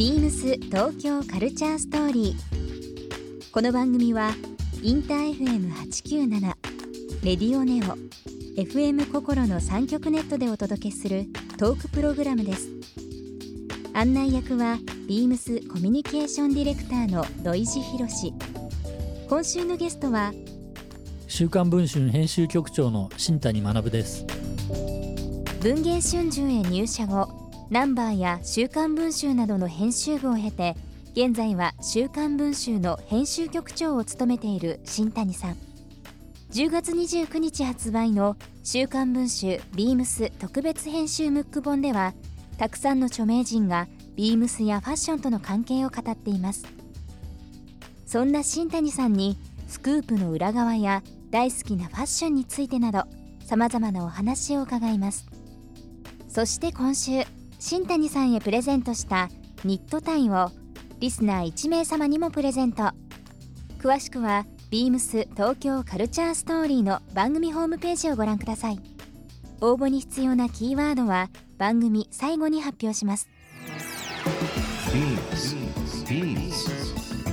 [0.00, 3.50] ビームス東京カルチャーストーリー。
[3.52, 4.30] この番組は
[4.82, 6.40] インター FM897
[7.22, 7.98] レディオネオ
[8.58, 11.26] FM 心の三極ネットでお届けする
[11.58, 12.70] トークプログラムです。
[13.92, 18.32] 案内役はビームスコミュニケーションディレクターの土井博志。
[19.28, 20.32] 今週のゲストは
[21.26, 24.24] 週刊文春編集局長の新谷学です
[25.60, 27.39] 文藝春秋へ入社後
[27.70, 30.74] ナンバーや週刊文春などの編集部を経て
[31.12, 35.56] 現在は週刊文春の編集局長を務めている新谷さん。
[36.50, 42.12] 10月29日発売の週刊文春ビームス特別編集ムック本では
[42.58, 46.66] たくさんの著名人がビームスやファッションとの関係を語っています。
[48.04, 53.04] そんな新谷さんにスクープの裏側や大好きなファッションについてなど
[53.44, 55.28] さまざまなお話を伺います。
[56.26, 57.22] そして今週
[57.60, 59.28] 新谷さんへプレゼントした
[59.64, 60.50] ニットタイを
[60.98, 62.90] リスナー1名様にもプレゼント
[63.78, 68.80] 詳しくはビームス東京カルチャーストーリーの番組ホームページをご覧ください
[69.60, 73.28] 応募に必要なキーワードは番組最後に発表します
[74.90, 75.54] Beams.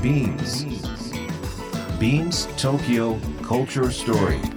[0.04, 0.66] Beams.
[2.00, 4.57] Beams Tokyo Culture Story.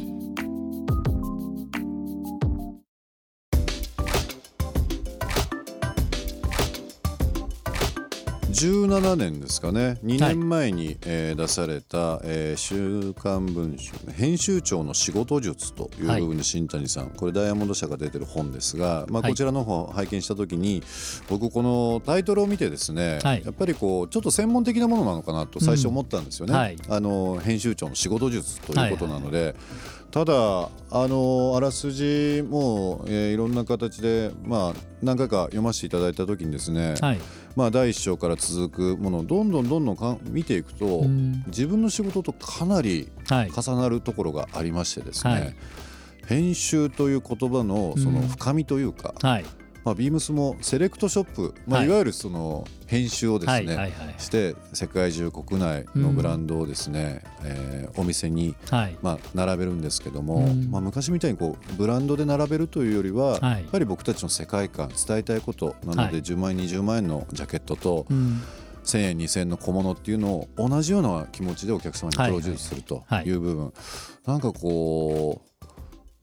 [8.61, 9.97] 17年ですかね。
[10.03, 19.31] 2年前に、えー出された、えー週刊文春」編集長の仕事術」という部分で新谷さん、これダイヤモンド社が出てる本ですが、まあ、はい。
[19.31, 20.83] こちらの方拝見した時に、
[21.27, 23.41] 僕このタイトルを見てですね、はい。
[23.43, 26.59] やっぱりこうちょっと専門的なものなのかなと最初思ったんですよね、うん。
[26.59, 26.77] はい。
[26.87, 29.55] あの編集長の仕事術ということなので。
[30.11, 37.19] ただあのあらすじも、えーいろんな形で、まあ、何回か読ませていただいた時にですね、はい。
[37.55, 41.43] まあ、第一章から続くものをどんどんどんどんかん見ていくと、うん。
[41.47, 43.51] 自分の仕事とかなりはい。
[43.51, 45.55] 重なるところがありましてですね、はい。
[46.27, 48.27] 編集という言葉のそのうん。
[48.27, 49.45] 深みというか、はい
[49.83, 51.89] まあ、ビームスもセレクトショップ、まあ、はい。
[51.89, 58.97] いわゆるその編集をですね、して世界中国内のブランドをですね、えーお店にはい。
[59.01, 60.71] まあ、並べるんですけども、うん。
[60.71, 63.61] まあ、昔みたいにこうブランドで並べるというよりは、はい。
[63.63, 66.11] やっぱり僕たちの世界観伝えたいことなので、はい。
[66.21, 68.41] 10万円20万円のジャケットとうん。
[68.83, 73.25] 1000円2000円の小物っていうのを同じような気持ちでお客様にプロデュースするとはい。
[73.25, 73.73] いう部分、
[74.25, 75.50] なんかこう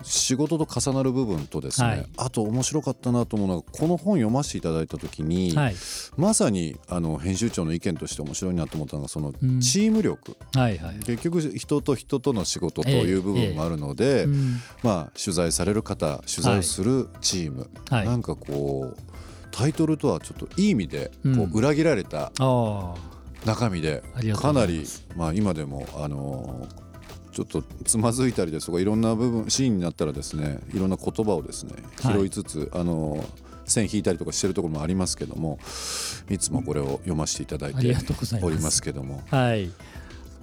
[0.03, 2.06] 仕事と重なる部分とですね、はい。
[2.19, 5.75] あと面白かったなと思うのはこの本読ませていただいた時に、はい。
[6.16, 9.60] まさにあの編集長の意見として面白いなと思ったのがそのうん。
[9.60, 14.60] チーム力、はいはい結局人と人との仕事という部分もあるので、うん。
[14.84, 18.06] まあ、取材される方取材をするチーム、はい。
[18.06, 19.03] なんかこう
[19.50, 21.41] タイトルとはちょっといい意味でこうん。
[21.41, 22.30] う裏切られた
[23.44, 24.04] 中身で
[24.36, 24.84] かなり
[25.16, 26.88] まあ今でもあのー
[27.33, 31.72] ちょっとつまずいたりですとかいろんな部分シーンになったらですねいろんな言葉をですね
[32.03, 32.15] はい。
[32.15, 35.59] 拾いつつ、あのー線引いたりとかしてるところもありますけども
[36.31, 38.55] いつもこれを読ませていただいてありがとうございます。
[38.55, 39.71] おりますけどもはい。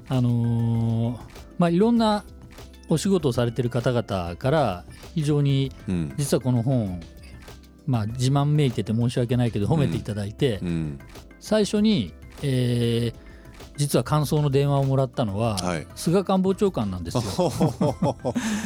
[0.07, 1.19] あのー
[1.57, 2.23] まあいろんな
[2.87, 4.85] お仕事をされてる方々から
[5.15, 6.13] 非常にうん。
[6.17, 7.01] 実はこの本
[7.87, 10.99] まあ自慢めいてて申し訳ないけど褒めていただいて、うん。
[11.39, 12.13] 最初に、
[12.43, 13.24] えー
[13.77, 15.87] 実は感想の電話をもらったのは、はい。
[15.95, 17.21] 菅官房長官なんですよ。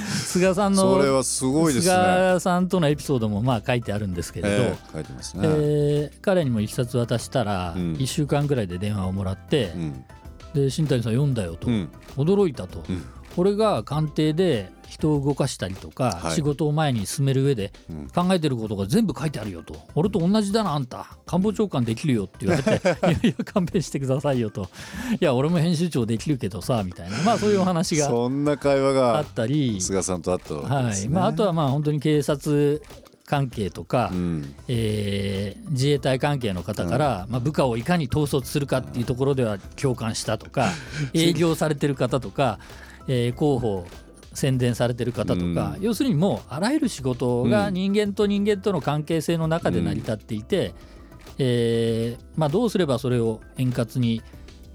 [0.07, 1.93] 菅さんのそれはすごいですね。
[1.93, 5.43] 菅さんとのエピソードもまあ書いてあるんですけれど、ええ書いてますね。
[5.45, 7.93] えー彼にも一冊渡したらうん。
[7.93, 10.05] 1週間ぐらいで電話をもらって、うん。
[10.53, 11.89] で新谷さん読んだよと、うん。
[12.17, 13.03] 驚いたと、うん。
[13.37, 16.35] 俺が官邸で人を動かしたりとか、はい。
[16.35, 18.07] 仕事を前に進める上でうん。
[18.07, 19.75] 考えてることが全部書いてあるよと。
[19.95, 21.07] 俺と同じだなあんた。
[21.25, 24.69] 官房長官できるよって言われて いやいや勘弁してくださいよと。
[25.19, 27.17] いや俺も編集長できるけどさみたいな。
[27.23, 31.09] まあそういうお話がそんな会話あがったり、菅さんとあったわけはい。
[31.09, 32.81] まあ、あとはまあ本当に警察
[33.25, 34.55] 関係とか、うん。
[34.67, 40.71] えー自衛隊関係の方から、まあ、部下をいかに統率するかっていうところでは共感したとか
[41.13, 42.57] 営業されてる方とか、
[43.07, 43.85] えー広報
[44.33, 45.81] 宣伝されてる方とか、うん。
[45.81, 50.73] 要するにもうあらゆる仕事が人間と人間との関係性の中で成り立っていて、
[51.37, 54.21] えーまあ、どうすればそれを円滑に、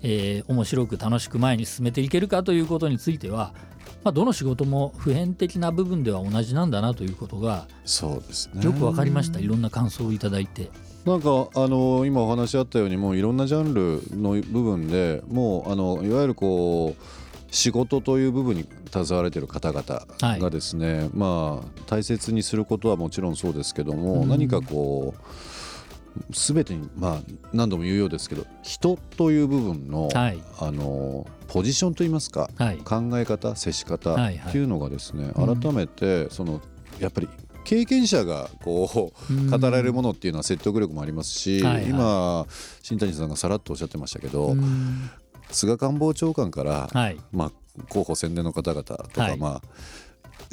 [0.03, 3.55] えー面白く楽しく前に進めていけるかということについては、
[4.03, 8.63] まあ、どの仕事も普遍的な部分では同じなんだなということがそうですね。
[8.65, 9.41] よく分かりました。
[9.41, 10.71] いろんな感想をいただいて。
[11.05, 17.24] なんかあの今お話あったようにもういろんなジャンルの部分でもうあのいわゆるこう
[17.55, 24.29] 仕事という部分に携われている方々はいがですね、まあ大切にすることはもちろんそうですけども、うん。
[24.29, 27.21] 何かこう全てにまあ
[27.53, 30.43] 何度も言うようですけど人という部分の、はい。
[30.59, 32.79] あのポジションといいますか、はい。
[32.79, 34.37] 考え方接し方はいはい。
[34.37, 35.61] っていうのがですね、うん。
[35.61, 36.61] 改めてその
[36.99, 37.29] やっぱり
[37.63, 41.85] 経験者がこう語られるものっていうのは説得力もありますし、はいはい。
[41.89, 42.47] 今
[42.83, 45.09] 新谷さんがさらっとおっしゃってましたけど、うん
[45.51, 47.17] 菅官房長官から、はい。
[47.33, 47.53] まあ、
[47.89, 49.39] 候補宣伝の方々とか、はい。
[49.39, 49.69] まあ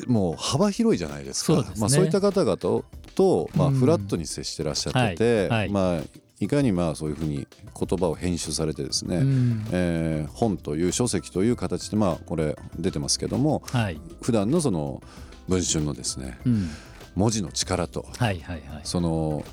[0.08, 1.54] もう幅広いじゃないですか。
[1.54, 1.70] そうね。
[1.78, 2.86] まあ、そういった方々と
[3.16, 3.74] と、まあ、うん。
[3.76, 5.60] フラットに接してらっしゃってて、はい。
[5.60, 5.70] はい。
[5.70, 6.02] まあ、
[6.40, 7.48] いかにまあそういうふうに
[7.80, 9.66] 言葉を編集されてですね、うん。
[9.72, 14.02] えー本という書籍という形でまあこれ出てますけどもはい。
[14.22, 15.04] 普段のその
[15.48, 16.70] 文春のですねうん。
[17.16, 18.82] 文字の力とはいはいはい。
[18.84, 19.44] その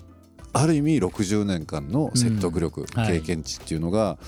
[0.54, 2.86] ある意味60年間の説得力、うん。
[3.02, 3.20] はい。
[3.20, 4.18] 経験値っていうのが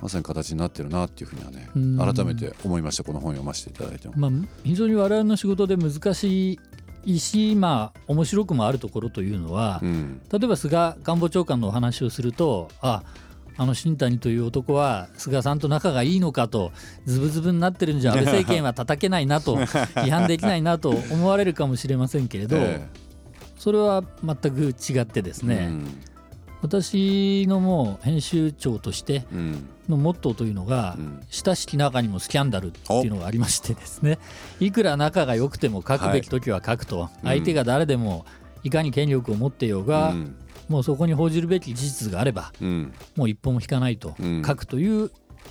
[0.00, 1.98] まさに形になってるなっていうふうにはねうん。
[1.98, 3.04] 改めて思いました。
[3.04, 4.14] この本を読ませていただいても。
[4.16, 4.30] まあ、
[4.64, 6.58] 非常に我々の仕事で難し
[7.04, 10.20] いし、まあ、面白くもあるところというのは、うん。
[10.30, 13.02] 例えば菅官房長官のお話をするとあ
[13.60, 16.72] あの新谷という男は菅さんと仲がいいのかと
[17.04, 19.56] ズブズブになってるんじゃ安倍政権は叩けないなと
[20.00, 22.88] 批判できないなと思われるかもしれませんけれど、 え
[23.58, 25.72] それは全く違ってですえね、
[26.62, 29.24] 私のもう編集長として
[29.88, 31.20] のモットーというのが、うん。
[31.30, 34.18] 親しき中にもスキャンダルっていうのがありましてですね
[34.58, 38.26] いくら仲が良くても書くべき時は書くと、相手が誰でも
[38.62, 40.36] いかに権力を持っていようが、うん。
[40.68, 42.92] もうそこに報じるべき事実があればうん。
[43.16, 44.42] もう一本も引かないとうん。
[44.46, 45.10] 書くという、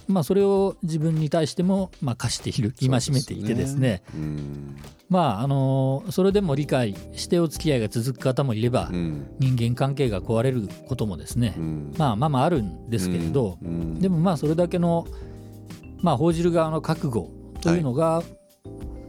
[0.09, 4.01] まあ、それを自分に対してもまあ課している戒めていてですね。
[4.15, 4.75] うん。
[5.07, 9.27] まああのそれでも理解してお付き合いが続く方もいれば、うん。
[9.38, 11.94] 人間関係が壊れることもですね、うん。
[11.95, 14.00] まあまあまああるんですけれど、うん。
[14.00, 15.06] でもまあそれだけの、
[16.01, 17.29] まあ、報じる側の覚悟
[17.61, 18.23] というのが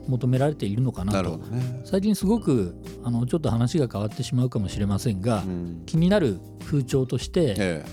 [0.06, 1.40] 求められているのかなと。
[1.84, 5.82] 最近すごくあのちょっと話が変わってしまうかもしれませんが、うん。
[5.86, 7.84] 気になる風潮としてえ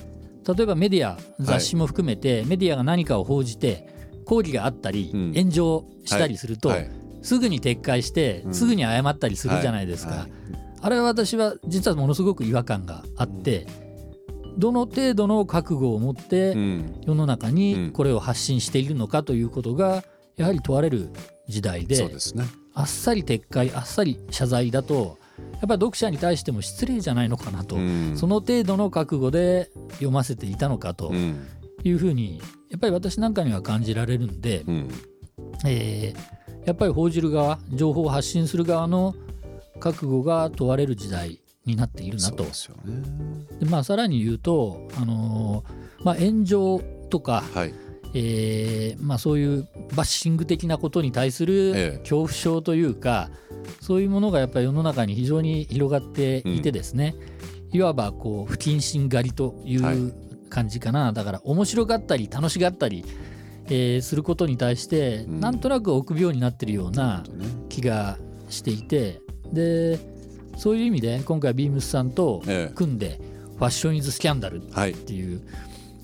[0.56, 3.88] 例えばメディア雑誌も含めて、メディアが何かを報じて
[4.26, 5.34] 抗議があったり、うん。
[5.34, 6.92] 炎上したりすると、えはい。
[7.22, 8.54] すぐに撤回して、うん。
[8.54, 10.20] すぐに謝ったりするじゃないですか、はい。
[10.22, 10.32] はい
[10.80, 13.66] あれは私は実はものすごく違和感があって、
[14.58, 17.02] どの程度の覚悟を持ってうん。
[17.06, 17.92] 世の中うにん。
[17.92, 20.04] これを発信しているのかということが
[20.36, 21.10] やはり問われる
[21.48, 22.46] 時代でそうですね。
[22.74, 25.27] あっさり撤回あっさり謝罪だとや
[25.58, 31.48] っぱり読者に対しても失礼じゃないのかなと、うんその程度の覚悟で読ませていたのかとうん
[31.84, 34.90] いうふうにやっぱり私なんかには感じられるんで、うん
[35.66, 36.38] えー
[36.68, 39.16] やっぱり報じる側情報を発信する側の
[39.80, 42.50] 覚悟が問われる時代になっているなとで。
[42.50, 42.56] ね。
[43.60, 47.74] でまあ、さらに言うと、あのーまあ、炎上とか、はい。
[48.14, 53.30] えーまあ、そういうバッシング的なことに対すえるえ恐怖症というか、
[53.82, 57.16] そういうものがやっぱり世の中に非常に広がっていてですね、
[57.72, 60.14] いわばこう不謹慎狩りといはいう
[60.50, 63.04] 感じかな、だから面白がったり楽しがったり、
[63.66, 68.18] えーすることに対して、うんなんとなく臆病になってるようなね気が
[68.50, 69.22] していて
[69.52, 70.00] で
[70.56, 73.20] そういう意味で今回ビームスさんとええ組んで
[73.58, 74.92] 「ファッション・イズ・スキャンダル」はい。
[74.92, 75.42] っていう、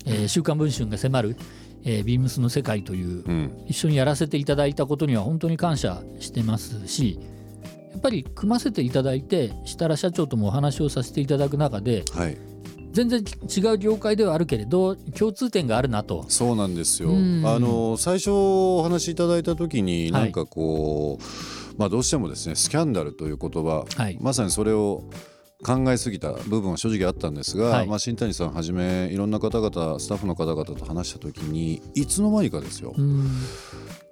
[0.06, 1.36] えー週刊文春が迫る、
[1.84, 3.50] えービームスの世界といううん。
[3.66, 7.18] 一緒にやらせていただいたことには本当に感謝してますし
[7.94, 12.36] やっぱり組ませていただいて設楽社長ともお話をさせていただく中ではい。
[12.92, 16.24] 全然違う業界ではあるけれど共通点があるなと。
[16.28, 17.08] そうなんですよ。
[17.08, 25.02] うんあの最初お話しいただいた時にはいなんかこう、まあどうしてもですねスキャンダルという言葉、はいまさにそれを
[25.64, 33.28] 考えすぎた部分は正直あったんですが、はいまあ新谷さんはじめいろんな方々スタッフの方々と話した時にいつの間にかですよ、うん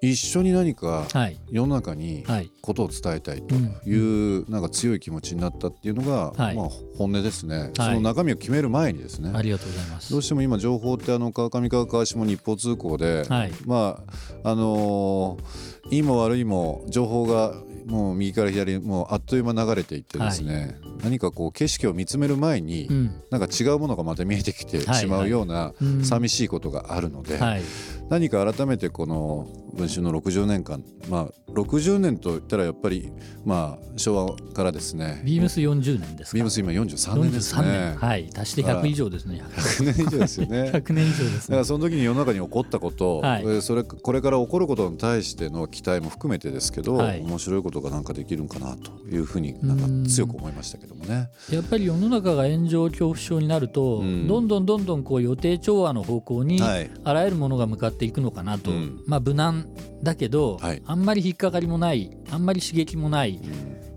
[0.02, 1.38] 一緒に何かはい。
[1.50, 2.50] 世の中にはい。
[2.60, 6.56] ことを伝えたいとうんいうなんか強い気持ちになったっていうのが、はい。
[6.56, 6.68] まあ
[6.98, 10.10] 本音ですね、その中身を決める前にですね、ありがとうございます。
[10.10, 13.52] どうしても今情報ってあの川上川川下に一方通行で、はい。
[13.64, 14.02] ま
[14.42, 17.54] ああのーいいも悪いも情報が
[17.86, 23.22] もう右から左にもうあっという間流れていってですね、何かこう景色を見つめる前に、うん。
[23.30, 26.04] なんか違うものがまた見えてきてはいしまうようなうん。
[26.04, 27.62] 寂しいことがあるので、はい。
[28.08, 30.84] 何か改めてこの文春の60年間。
[31.08, 33.12] まあ60年といったらやっぱり
[33.44, 35.22] まあ昭和からですね。
[35.24, 36.34] ビームス40年ですか。
[36.34, 37.96] ビームス今43年です43ね年。
[37.96, 38.30] はい。
[38.34, 40.70] 足して100以上ですね100年以上ですよね。
[40.74, 41.38] 100年以上ですね。
[41.40, 43.42] だからその時に世の中に起こったこと、はい。
[43.42, 47.20] えーそれこれから起こることに対しての期待も含めてですけど、はい。
[47.20, 51.28] 面白いことがなんかできるんかなというふうになんか強く思いましたけどもね。
[51.50, 54.26] やっぱり世の中が炎上恐怖症になると、うん。
[54.26, 56.90] どんどんどんどんこう予定調和の方向にはい。
[57.04, 59.00] あらゆるものが向かっていくのかなと、うん。
[59.06, 59.61] まあ無難
[60.02, 60.82] だけど、はい。
[60.86, 63.40] あんまり引っかかりもないあんまり刺激もない、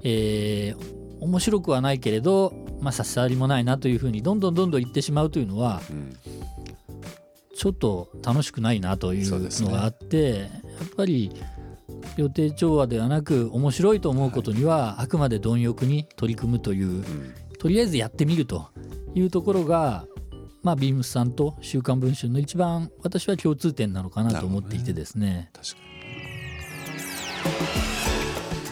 [0.03, 0.95] えー
[1.25, 6.15] 面白くはないけれど、まあ、差し障りもないなというふうにどんどんどんどん言ってしまうというのはうん。
[7.55, 11.31] ちょっと楽しくないなというのがあって、やっぱり
[12.17, 17.34] 予定調和ではなく面白いと思うことには、あくまで貪欲に取り組むといううん。
[17.57, 18.67] とりあえずやってみると
[19.15, 20.05] いうところが、
[20.65, 25.51] まあ、ビームスさんと「週刊文春」の一番私は共通点なのかなと思っていてですね。
[25.53, 25.75] 確か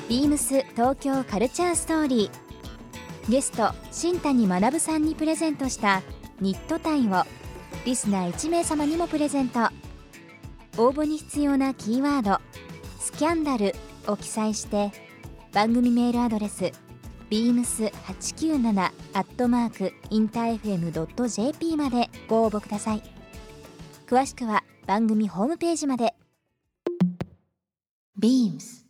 [0.10, 3.32] ビームス東京カルチャーストーリー。
[3.32, 6.02] ゲスト新谷学さんにプレゼントした
[6.42, 7.26] ニットタイを
[7.86, 9.60] リスナー1名様にもプレゼント。
[10.80, 12.42] 応募に必要なキーワード
[13.00, 13.76] 「スキャンダル」
[14.10, 14.92] を記載して
[15.54, 16.72] 番組メールアドレス
[17.34, 23.02] beams897 アットマークインター FM.jp までご応募ください。
[24.06, 26.14] 詳しくは番組ホームページまで。
[28.22, 28.84] BEAMS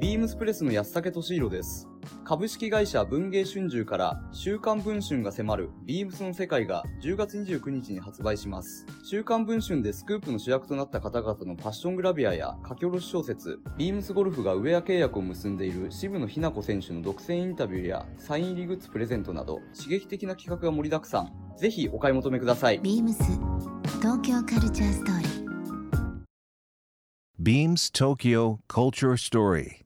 [0.00, 1.86] ビームスプレスの安武俊弘です。
[2.24, 8.86] 株式会社文芸春秋から週刊文春が迫るビームスの世界が10月29日に発売します。
[9.04, 21.32] 週刊文春でスクープの主役となった方々のファッショングラビアや書き下ろし小説、ビームスゴルフがウェア契約を結んでいる渋野日向子選手の独占インタビューやサイン入りグッズプレゼントなど刺激的な企画が盛りだくさん。
[21.56, 22.80] ぜひお買い求めください。
[22.80, 23.14] BEAMS
[24.00, 25.46] 東京カルチャーストーリー
[27.38, 29.85] Beams Tokyo Culture Story.